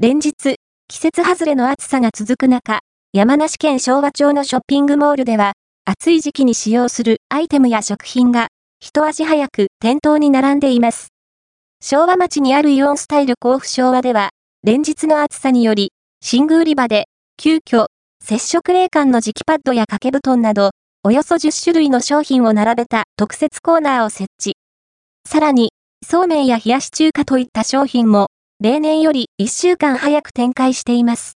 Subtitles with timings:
[0.00, 0.54] 連日、
[0.86, 8.46] 季節外れの暑さが続く中、山梨県昭和町のショッピングモールでは、暑い時期に使用するアイテムや食品が、
[8.78, 11.08] 一足早く店頭に並んでいます。
[11.82, 14.30] 昭和町にあるイオンスタイル甲府昭和では、
[14.62, 15.90] 連日の暑さにより、
[16.22, 17.06] 寝具売り場で、
[17.36, 17.86] 急遽、
[18.24, 20.70] 接触冷感の磁気パッドや掛け布団など、
[21.02, 24.54] およそ10種類の商品を並べた特設コーナーを設置。
[25.28, 25.72] さらに、
[26.06, 28.28] そうめんや冷やし中華といった商品も、
[28.60, 31.26] 例年より1週間早く展開しています。